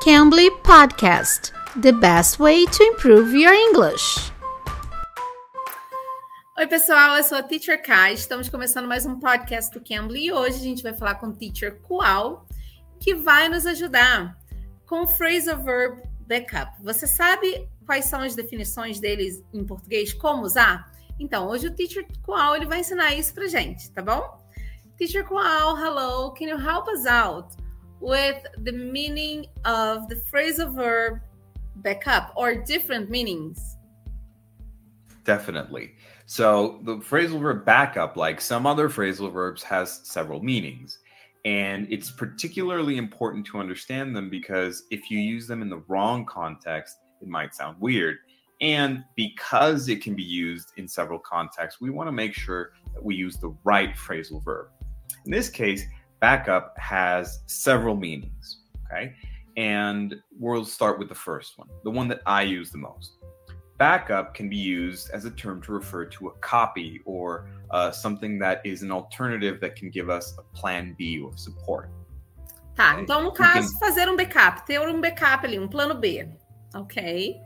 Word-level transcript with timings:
Cambly 0.00 0.50
Podcast 0.62 1.52
The 1.76 1.92
best 1.92 2.40
way 2.40 2.64
to 2.64 2.82
improve 2.84 3.34
your 3.34 3.52
English. 3.52 4.32
Oi, 6.58 6.66
pessoal, 6.66 7.18
eu 7.18 7.22
sou 7.22 7.36
a 7.36 7.42
Teacher 7.42 7.82
Kai. 7.82 8.14
Estamos 8.14 8.48
começando 8.48 8.88
mais 8.88 9.04
um 9.04 9.20
podcast 9.20 9.78
do 9.78 9.84
Cambly 9.84 10.28
e 10.28 10.32
hoje 10.32 10.56
a 10.56 10.62
gente 10.62 10.82
vai 10.82 10.94
falar 10.94 11.16
com 11.16 11.26
o 11.26 11.32
Teacher 11.34 11.82
Kual, 11.82 12.46
que 12.98 13.14
vai 13.14 13.50
nos 13.50 13.66
ajudar 13.66 14.38
com 14.86 15.02
o 15.02 15.06
phrasal 15.06 15.62
verb 15.62 16.02
backup. 16.26 16.82
Você 16.82 17.06
sabe 17.06 17.68
quais 17.84 18.06
são 18.06 18.22
as 18.22 18.34
definições 18.34 19.00
deles 19.00 19.44
em 19.52 19.66
português? 19.66 20.14
Como 20.14 20.44
usar? 20.44 20.90
Então, 21.18 21.46
hoje 21.46 21.66
o 21.66 21.74
Teacher 21.74 22.06
Kual 22.22 22.56
ele 22.56 22.64
vai 22.64 22.80
ensinar 22.80 23.14
isso 23.14 23.34
pra 23.34 23.46
gente, 23.46 23.90
tá 23.90 24.00
bom? 24.00 24.40
Teacher 24.96 25.26
Kual, 25.26 25.76
hello, 25.76 26.32
can 26.32 26.46
you 26.46 26.58
help 26.58 26.88
us 26.88 27.04
out? 27.04 27.59
With 28.00 28.44
the 28.64 28.72
meaning 28.72 29.46
of 29.64 30.08
the 30.08 30.16
phrasal 30.16 30.74
verb 30.74 31.20
backup 31.76 32.32
or 32.36 32.54
different 32.54 33.10
meanings? 33.10 33.76
Definitely. 35.24 35.92
So 36.26 36.80
the 36.84 36.96
phrasal 36.96 37.40
verb 37.40 37.64
backup, 37.64 38.16
like 38.16 38.40
some 38.40 38.66
other 38.66 38.88
phrasal 38.88 39.32
verbs, 39.32 39.62
has 39.64 40.00
several 40.04 40.42
meanings. 40.42 40.98
And 41.44 41.86
it's 41.90 42.10
particularly 42.10 42.98
important 42.98 43.46
to 43.46 43.58
understand 43.58 44.14
them 44.14 44.28
because 44.28 44.84
if 44.90 45.10
you 45.10 45.18
use 45.18 45.46
them 45.46 45.62
in 45.62 45.70
the 45.70 45.82
wrong 45.88 46.26
context, 46.26 46.98
it 47.20 47.28
might 47.28 47.54
sound 47.54 47.80
weird. 47.80 48.18
And 48.60 49.04
because 49.16 49.88
it 49.88 50.02
can 50.02 50.14
be 50.14 50.22
used 50.22 50.72
in 50.76 50.86
several 50.86 51.18
contexts, 51.18 51.80
we 51.80 51.90
want 51.90 52.08
to 52.08 52.12
make 52.12 52.34
sure 52.34 52.72
that 52.92 53.02
we 53.02 53.14
use 53.14 53.38
the 53.38 53.54
right 53.64 53.94
phrasal 53.96 54.44
verb. 54.44 54.68
In 55.24 55.32
this 55.32 55.48
case, 55.48 55.84
backup 56.20 56.78
has 56.78 57.40
several 57.46 57.96
meanings. 57.96 58.60
Okay. 58.86 59.14
And 59.56 60.16
we'll 60.38 60.64
start 60.64 60.98
with 60.98 61.08
the 61.08 61.14
first 61.14 61.58
one, 61.58 61.68
the 61.84 61.90
one 61.90 62.08
that 62.08 62.20
I 62.26 62.42
use 62.42 62.70
the 62.70 62.78
most. 62.78 63.16
Backup 63.78 64.34
can 64.34 64.48
be 64.48 64.56
used 64.56 65.10
as 65.10 65.24
a 65.24 65.30
term 65.30 65.62
to 65.62 65.72
refer 65.72 66.04
to 66.04 66.28
a 66.28 66.32
copy 66.38 67.00
or 67.04 67.48
uh, 67.70 67.90
something 67.90 68.38
that 68.38 68.60
is 68.64 68.82
an 68.82 68.92
alternative 68.92 69.58
that 69.60 69.74
can 69.74 69.90
give 69.90 70.10
us 70.10 70.34
a 70.38 70.42
plan 70.56 70.94
B 70.98 71.18
or 71.18 71.36
support. 71.36 71.90
Tá, 72.74 73.00
então 73.00 73.22
no 73.22 73.32
caso, 73.32 73.78
fazer 73.78 74.08
um 74.08 74.16
backup, 74.16 74.64
ter 74.66 74.80
um 74.88 75.00
backup 75.00 75.44
ali, 75.44 75.58
um 75.58 75.68
plano 75.68 75.94
B. 75.94 76.26
Ok. 76.74 77.40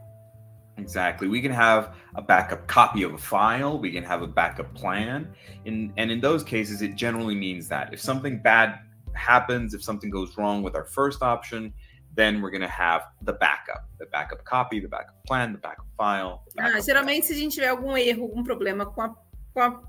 Exactly. 0.77 1.28
We 1.28 1.41
can 1.41 1.53
have 1.53 1.94
a 2.14 2.22
backup 2.22 2.67
copy 2.67 3.05
of 3.05 3.14
a 3.14 3.19
file, 3.19 3.78
we 3.78 3.92
can 3.92 4.05
have 4.05 4.22
a 4.22 4.27
backup 4.27 4.75
plan. 4.75 5.33
In, 5.64 5.92
and 5.97 6.11
in 6.11 6.20
those 6.20 6.42
cases, 6.42 6.83
it 6.83 6.97
generally 6.97 7.34
means 7.34 7.69
that 7.69 7.92
if 7.92 8.00
something 8.00 8.39
bad 8.39 8.80
happens, 9.12 9.75
if 9.75 9.83
something 9.83 10.11
goes 10.11 10.36
wrong 10.36 10.62
with 10.62 10.75
our 10.75 10.84
first 10.84 11.22
option, 11.22 11.72
then 12.14 12.41
we're 12.41 12.50
going 12.50 12.61
to 12.61 12.69
have 12.69 13.02
the 13.22 13.33
backup, 13.33 13.89
the 13.98 14.06
backup 14.06 14.45
copy, 14.45 14.80
the 14.80 14.89
backup 14.89 15.25
plan, 15.27 15.52
the 15.52 15.58
backup 15.58 15.86
file. 15.97 16.42
The 16.48 16.62
backup 16.62 16.77
ah, 16.77 16.80
geralmente, 16.80 17.27
se 17.27 17.34
a 17.34 17.36
gente 17.36 17.55
tiver 17.55 17.69
algum 17.69 17.97
erro, 17.97 18.22
algum 18.22 18.45
problema 18.45 18.86
com 18.86 19.02
a, 19.02 19.14
com 19.52 19.61
a, 19.61 19.83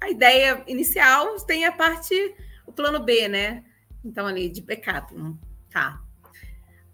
a 0.00 0.10
ideia 0.10 0.62
inicial, 0.66 1.36
tem 1.40 1.64
a 1.64 1.72
parte, 1.72 2.14
o 2.66 2.72
plano 2.72 3.00
B, 3.00 3.28
né? 3.28 3.64
Então, 4.04 4.26
ali 4.26 4.48
de 4.48 4.60
backup. 4.60 5.12
Tá. 5.70 6.00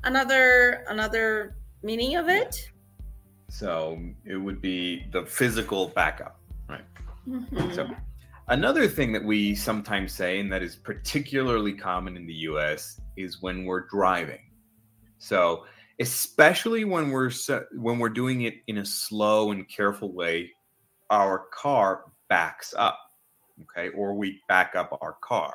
Another, 0.03 0.85
another 0.89 1.55
meaning 1.83 2.17
of 2.17 2.31
it? 2.31 2.72
So 3.53 4.01
it 4.25 4.37
would 4.37 4.63
be 4.63 5.05
the 5.13 5.27
physical 5.27 5.89
backup, 5.89 6.41
right? 6.71 6.87
Mm-hmm. 7.29 7.75
So 7.75 7.87
another 8.49 8.89
thing 8.89 9.13
that 9.13 9.23
we 9.23 9.55
sometimes 9.55 10.13
say, 10.13 10.41
and 10.41 10.51
that 10.51 10.63
is 10.63 10.75
particularly 10.75 11.75
common 11.75 12.17
in 12.17 12.27
the 12.27 12.33
US, 12.49 12.99
is 13.19 13.43
when 13.43 13.67
we're 13.67 13.87
driving. 13.89 14.41
So 15.19 15.67
especially 16.01 16.87
when 16.87 17.11
we're 17.11 17.31
when 17.75 17.99
we're 17.99 18.09
doing 18.09 18.43
it 18.43 18.55
in 18.69 18.79
a 18.79 18.87
slow 18.87 19.53
and 19.53 19.69
careful 19.69 20.11
way, 20.11 20.51
our 21.11 21.45
car 21.53 22.05
backs 22.31 22.73
up, 22.79 22.99
okay, 23.61 23.91
or 23.91 24.15
we 24.15 24.41
back 24.49 24.75
up 24.75 24.99
our 25.03 25.17
car. 25.21 25.53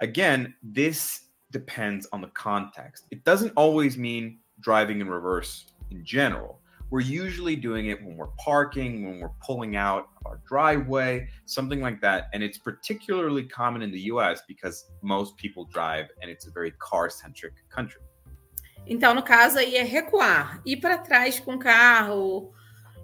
Again, 0.00 0.56
this 0.60 1.20
depends 1.52 2.08
on 2.12 2.20
the 2.20 2.30
context. 2.30 3.04
It 3.12 3.22
doesn't 3.22 3.52
always 3.56 3.96
mean 3.96 4.40
driving 4.58 5.00
in 5.00 5.08
reverse 5.08 5.66
in 5.92 6.04
general 6.04 6.60
we're 6.90 7.00
usually 7.00 7.56
doing 7.56 7.86
it 7.86 8.02
when 8.02 8.16
we're 8.16 8.34
parking, 8.38 9.06
when 9.06 9.20
we're 9.20 9.36
pulling 9.44 9.76
out 9.76 10.08
our 10.24 10.40
driveway, 10.46 11.28
something 11.44 11.80
like 11.80 12.00
that. 12.00 12.28
And 12.32 12.42
it's 12.42 12.58
particularly 12.58 13.44
common 13.44 13.82
in 13.82 13.90
the 13.90 14.00
US 14.12 14.42
because 14.46 14.84
most 15.02 15.36
people 15.36 15.64
drive 15.64 16.06
and 16.22 16.30
it's 16.30 16.46
a 16.46 16.50
very 16.50 16.72
car 16.78 17.10
centric 17.10 17.54
country. 17.68 18.02
Então, 18.88 19.14
no 19.14 19.22
caso 19.22 19.58
aí 19.58 19.74
é 19.74 19.82
recuar, 19.82 20.60
ir 20.64 20.76
para 20.76 20.98
trás 20.98 21.40
com 21.40 21.54
o 21.54 21.58
carro, 21.58 22.52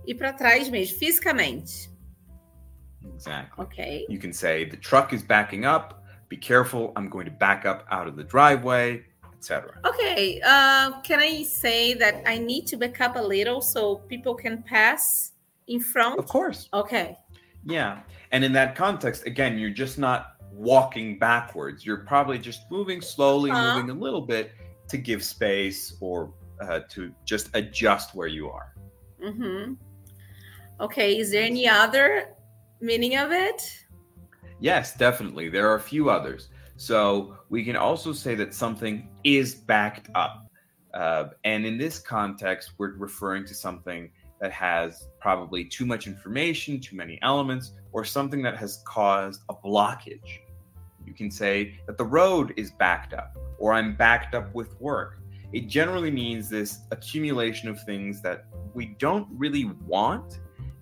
ir 0.07 0.15
para 0.15 0.33
trás 0.33 0.69
mesmo, 0.69 0.97
fisicamente. 0.97 1.91
Exactly. 3.15 3.65
Okay. 3.65 4.07
You 4.09 4.21
can 4.21 4.33
say 4.33 4.65
the 4.65 4.77
truck 4.77 5.13
is 5.13 5.25
backing 5.25 5.65
up. 5.65 6.05
Be 6.29 6.37
careful. 6.37 6.93
I'm 6.97 7.09
going 7.09 7.27
to 7.27 7.33
back 7.33 7.67
up 7.67 7.85
out 7.91 8.07
of 8.07 8.17
the 8.17 8.23
driveway 8.23 9.03
etc. 9.43 9.73
Okay, 9.85 10.41
uh, 10.47 11.01
can 11.01 11.19
I 11.19 11.43
say 11.43 11.95
that 11.95 12.23
I 12.27 12.39
need 12.39 12.65
to 12.69 12.77
back 12.77 13.01
up 13.01 13.17
a 13.17 13.21
little 13.21 13.61
so 13.61 13.97
people 14.09 14.37
can 14.37 14.63
pass 14.63 15.33
in 15.67 15.81
front? 15.81 16.21
Of 16.21 16.29
course. 16.29 16.69
Okay. 16.73 17.19
Yeah, 17.65 18.03
and 18.31 18.45
in 18.45 18.53
that 18.53 18.77
context, 18.77 19.27
again, 19.27 19.59
you're 19.59 19.71
just 19.71 19.99
not 19.99 20.37
walking 20.53 21.19
backwards. 21.19 21.85
You're 21.85 22.05
probably 22.05 22.39
just 22.39 22.71
moving 22.71 23.01
slowly, 23.01 23.51
uh-huh. 23.51 23.75
moving 23.75 23.91
a 23.91 23.99
little 23.99 24.21
bit 24.21 24.53
to 24.89 24.97
give 24.97 25.25
space 25.25 25.97
or 26.01 26.33
uh, 26.61 26.81
to 26.91 27.13
just 27.25 27.51
adjust 27.55 28.15
where 28.15 28.29
you 28.29 28.49
are. 28.49 28.75
Mm-hmm. 29.25 29.75
Okay, 30.81 31.19
is 31.19 31.33
there 31.33 31.43
any 31.43 31.69
other 31.69 32.37
meaning 32.81 33.17
of 33.17 33.33
it? 33.33 33.61
Yes, 34.61 34.97
definitely. 34.97 35.49
There 35.49 35.69
are 35.69 35.75
a 35.75 35.81
few 35.81 36.11
others. 36.11 36.49
So 36.77 37.37
we 37.49 37.65
can 37.65 37.77
also 37.77 38.13
say 38.13 38.35
that 38.37 38.55
something 38.55 39.09
is 39.25 39.55
backed 39.55 40.09
up. 40.15 40.47
Uh, 40.95 41.29
and 41.45 41.65
in 41.65 41.79
this 41.79 41.99
context, 41.99 42.73
we're 42.79 42.95
referring 42.97 43.47
to 43.47 43.55
something 43.55 44.11
that 44.41 44.53
has 44.53 45.09
probably 45.21 45.65
too 45.65 45.87
much 45.87 46.07
information, 46.07 46.81
too 46.81 46.97
many 46.97 47.19
elements, 47.23 47.73
or 47.93 48.05
something 48.05 48.43
that 48.43 48.57
has 48.57 48.83
caused 48.85 49.43
a 49.49 49.55
blockage. 49.55 50.41
You 51.07 51.15
can 51.15 51.31
say 51.31 51.81
that 51.87 51.97
the 51.97 52.05
road 52.05 52.53
is 52.57 52.73
backed 52.73 53.15
up, 53.15 53.37
or 53.59 53.73
I'm 53.73 53.95
backed 53.95 54.35
up 54.35 54.53
with 54.55 54.79
work. 54.81 55.19
It 55.53 55.69
generally 55.69 56.11
means 56.11 56.49
this 56.49 56.81
accumulation 56.91 57.69
of 57.69 57.83
things 57.85 58.23
that 58.23 58.47
we 58.75 58.97
don't 58.99 59.29
really 59.31 59.71
want 59.87 60.41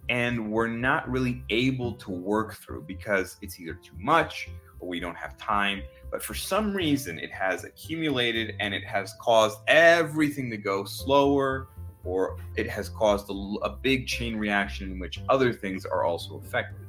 and 0.09 0.51
we're 0.51 0.67
not 0.67 1.09
really 1.09 1.45
able 1.51 1.93
to 1.95 2.11
work 2.11 2.55
through 2.55 2.83
because 2.83 3.37
it's 3.43 3.61
either 3.61 3.75
too 3.75 3.95
much 3.99 4.49
we 4.87 5.01
don't 5.01 5.17
have 5.17 5.37
time. 5.39 5.83
But 6.11 6.23
for 6.23 6.35
some 6.35 6.75
reason, 6.75 7.19
it 7.19 7.31
has 7.31 7.65
accumulated 7.65 8.55
and 8.61 8.75
it 8.75 8.85
has 8.85 9.15
caused 9.21 9.59
everything 9.69 10.51
to 10.51 10.57
go 10.57 10.85
slower, 10.85 11.69
or 12.05 12.37
it 12.57 12.69
has 12.69 12.89
caused 12.89 13.31
a, 13.31 13.67
a 13.67 13.71
big 13.71 14.07
chain 14.07 14.37
reaction 14.37 14.91
in 14.91 14.99
which 14.99 15.21
other 15.29 15.53
things 15.53 15.85
are 15.85 16.05
also 16.05 16.39
affected. 16.39 16.87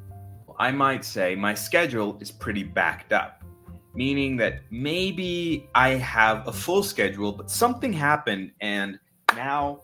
I 0.57 0.71
might 0.71 1.03
say 1.03 1.35
my 1.35 1.53
schedule 1.53 2.17
is 2.19 2.31
pretty 2.31 2.63
backed 2.63 3.13
up, 3.13 3.43
meaning 3.93 4.37
that 4.37 4.61
maybe 4.69 5.69
I 5.73 5.89
have 5.89 6.47
a 6.47 6.51
full 6.53 6.83
schedule, 6.83 7.31
but 7.31 7.49
something 7.49 7.91
happened 7.91 8.51
and 8.61 8.99
now 9.35 9.81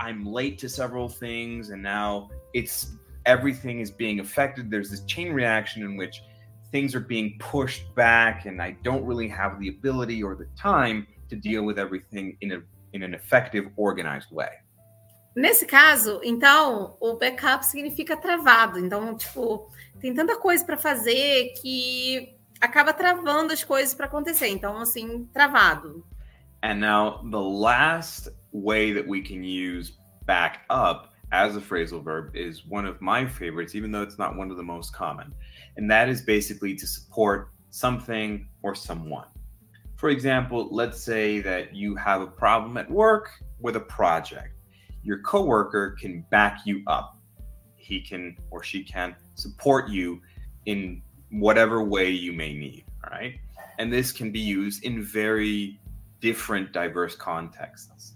I'm 0.00 0.24
late 0.24 0.58
to 0.58 0.68
several 0.68 1.08
things, 1.08 1.70
and 1.70 1.82
now 1.82 2.28
it's 2.54 2.92
everything 3.24 3.80
is 3.80 3.90
being 3.90 4.18
affected. 4.18 4.70
There's 4.70 4.90
this 4.90 5.04
chain 5.04 5.32
reaction 5.32 5.82
in 5.84 5.96
which 5.96 6.22
things 6.72 6.94
are 6.94 7.06
being 7.06 7.36
pushed 7.38 7.94
back 7.94 8.46
and 8.46 8.60
I 8.60 8.76
don't 8.82 9.04
really 9.04 9.28
have 9.28 9.60
the 9.60 9.68
ability 9.68 10.22
or 10.22 10.34
the 10.34 10.48
time 10.56 11.06
to 11.28 11.36
deal 11.36 11.62
with 11.64 11.78
everything 11.78 12.36
in 12.40 12.52
a 12.52 12.62
in 12.92 13.02
an 13.02 13.14
effective 13.14 13.70
organized 13.76 14.30
way. 14.32 14.50
Nesse 15.34 15.64
caso, 15.64 16.20
então, 16.22 16.94
o 17.00 17.16
backup 17.16 17.64
significa 17.64 18.14
travado. 18.16 18.78
Então, 18.78 19.16
tipo, 19.16 19.70
tem 19.98 20.12
tanta 20.12 20.36
coisa 20.36 20.62
para 20.62 20.76
fazer 20.76 21.54
que 21.60 22.36
acaba 22.60 22.92
travando 22.92 23.52
as 23.52 23.64
coisas 23.64 23.94
para 23.94 24.06
acontecer. 24.06 24.48
Então, 24.48 24.78
assim, 24.78 25.24
travado. 25.32 26.06
And 26.62 26.80
now 26.80 27.22
the 27.30 27.40
last 27.40 28.28
way 28.52 28.92
that 28.92 29.08
we 29.08 29.22
can 29.22 29.42
use 29.42 29.98
back 30.26 30.60
up 30.70 31.11
as 31.32 31.56
a 31.56 31.60
phrasal 31.60 32.04
verb 32.04 32.36
is 32.36 32.66
one 32.66 32.84
of 32.84 33.00
my 33.00 33.26
favorites, 33.26 33.74
even 33.74 33.90
though 33.90 34.02
it's 34.02 34.18
not 34.18 34.36
one 34.36 34.50
of 34.50 34.58
the 34.58 34.62
most 34.62 34.92
common. 34.92 35.34
And 35.76 35.90
that 35.90 36.08
is 36.08 36.20
basically 36.20 36.74
to 36.76 36.86
support 36.86 37.48
something 37.70 38.46
or 38.62 38.74
someone. 38.74 39.26
For 39.96 40.10
example, 40.10 40.68
let's 40.70 41.00
say 41.00 41.40
that 41.40 41.74
you 41.74 41.96
have 41.96 42.20
a 42.20 42.26
problem 42.26 42.76
at 42.76 42.90
work 42.90 43.30
with 43.60 43.76
a 43.76 43.80
project. 43.80 44.54
Your 45.02 45.20
coworker 45.20 45.96
can 45.98 46.24
back 46.30 46.60
you 46.66 46.82
up. 46.86 47.16
He 47.76 48.00
can 48.00 48.36
or 48.50 48.62
she 48.62 48.84
can 48.84 49.16
support 49.34 49.88
you 49.88 50.20
in 50.66 51.02
whatever 51.30 51.82
way 51.82 52.10
you 52.10 52.32
may 52.32 52.52
need. 52.52 52.84
Right. 53.10 53.40
And 53.78 53.92
this 53.92 54.12
can 54.12 54.30
be 54.30 54.40
used 54.40 54.84
in 54.84 55.02
very 55.02 55.80
different 56.20 56.72
diverse 56.72 57.16
contexts. 57.16 58.14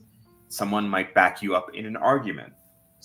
Someone 0.48 0.88
might 0.88 1.14
back 1.14 1.42
you 1.42 1.56
up 1.56 1.74
in 1.74 1.86
an 1.86 1.96
argument. 1.96 2.52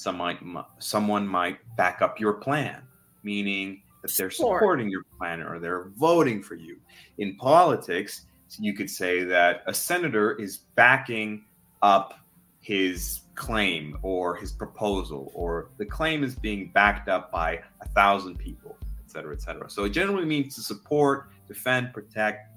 Someone 0.01 0.63
someone 0.79 1.27
might 1.27 1.59
back 1.77 2.01
up 2.01 2.19
your 2.19 2.33
plan, 2.33 2.81
meaning 3.21 3.83
that 4.01 4.11
they're 4.17 4.31
Support. 4.31 4.59
supporting 4.59 4.89
your 4.89 5.03
plan 5.17 5.43
or 5.43 5.59
they're 5.59 5.89
voting 5.95 6.41
for 6.41 6.55
you. 6.55 6.77
In 7.19 7.35
politics, 7.35 8.25
you 8.57 8.73
could 8.73 8.89
say 8.89 9.23
that 9.25 9.61
a 9.67 9.73
senator 9.73 10.33
is 10.33 10.57
backing 10.75 11.45
up 11.83 12.15
his 12.61 13.21
claim 13.35 13.97
or 14.01 14.35
his 14.35 14.51
proposal, 14.51 15.31
or 15.35 15.69
the 15.77 15.85
claim 15.85 16.23
is 16.23 16.33
being 16.35 16.71
backed 16.73 17.07
up 17.07 17.31
by 17.31 17.61
a 17.81 17.87
thousand 17.89 18.37
people, 18.37 18.75
et 19.05 19.11
cetera, 19.11 19.33
et 19.35 19.41
cetera. 19.41 19.69
So 19.69 19.83
it 19.83 19.89
generally 19.89 20.25
means 20.25 20.55
to 20.55 20.61
support, 20.61 21.29
defend, 21.47 21.93
protect, 21.93 22.50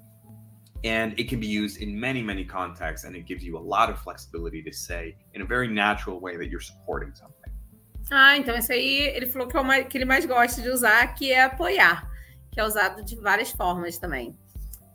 and 0.83 1.13
it 1.17 1.29
can 1.29 1.39
be 1.39 1.47
used 1.47 1.81
in 1.81 1.99
many, 1.99 2.21
many 2.21 2.45
contexts, 2.45 3.05
and 3.07 3.15
it 3.15 3.25
gives 3.25 3.43
you 3.43 3.57
a 3.57 3.61
lot 3.61 3.89
of 3.89 3.99
flexibility 4.01 4.61
to 4.63 4.71
say 4.73 5.15
in 5.33 5.41
a 5.41 5.45
very 5.45 5.67
natural 5.67 6.19
way 6.19 6.37
that 6.37 6.49
you're 6.49 6.63
supporting 6.63 7.13
something. 7.15 7.53
Ah, 8.11 8.37
então 8.37 8.55
esse 8.55 8.71
aí 8.71 9.07
ele 9.15 9.25
falou 9.27 9.47
que 9.47 9.57
é 9.57 9.63
mais- 9.63 9.87
que 9.87 9.97
ele 9.97 10.05
mais 10.05 10.25
gosta 10.25 10.61
de 10.61 10.69
usar, 10.69 11.07
que 11.15 11.31
é 11.31 11.43
apoiar, 11.43 12.07
que 12.51 12.59
é 12.59 12.63
usado 12.63 13.03
de 13.03 13.15
várias 13.15 13.51
formas 13.51 13.97
também. 13.97 14.37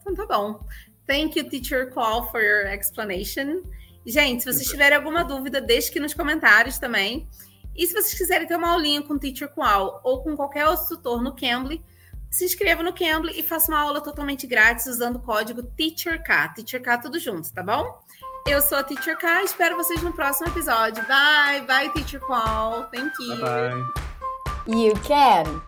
Então 0.00 0.14
tá 0.14 0.26
bom. 0.26 0.64
Thank 1.06 1.36
you, 1.36 1.48
Teacher 1.48 1.92
Qual, 1.92 2.30
for 2.30 2.40
your 2.40 2.66
explanation. 2.68 3.62
Gente, 4.06 4.44
se 4.44 4.52
vocês 4.52 4.68
tiverem 4.68 4.96
alguma 4.96 5.24
dúvida, 5.24 5.60
deixe 5.60 5.90
aqui 5.90 5.98
nos 5.98 6.14
comentários 6.14 6.78
também. 6.78 7.28
E 7.74 7.86
se 7.86 7.92
vocês 7.92 8.14
quiserem 8.14 8.46
ter 8.46 8.56
uma 8.56 8.70
aulinha 8.70 9.02
com 9.02 9.14
o 9.14 9.18
Teacher 9.18 9.48
Qual 9.48 10.00
ou 10.04 10.22
com 10.22 10.36
qualquer 10.36 10.66
outro 10.68 10.86
tutor 10.86 11.20
no 11.22 11.34
Cambly, 11.34 11.82
se 12.30 12.44
inscreva 12.44 12.82
no 12.82 12.92
Cambly 12.92 13.38
e 13.38 13.42
faça 13.42 13.70
uma 13.70 13.80
aula 13.80 14.00
totalmente 14.00 14.46
grátis 14.46 14.86
usando 14.86 15.16
o 15.16 15.20
código 15.20 15.62
TEACHERK. 15.62 16.54
TEACHERK 16.54 17.02
tudo 17.02 17.18
junto, 17.18 17.52
tá 17.52 17.62
bom? 17.62 18.00
Eu 18.46 18.62
sou 18.62 18.78
a 18.78 18.82
Teacher 18.82 19.18
K, 19.18 19.44
espero 19.44 19.76
vocês 19.76 20.02
no 20.02 20.12
próximo 20.12 20.48
episódio. 20.48 21.04
Bye, 21.06 21.60
bye, 21.66 21.92
Teacher 21.92 22.20
Qual. 22.20 22.88
Thank 22.90 23.12
you. 23.20 23.36
Bye 23.36 23.74
bye. 23.74 24.74
You 24.74 24.94
can. 25.00 25.62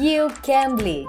You 0.00 0.28
can 0.42 0.76
be. 0.76 1.06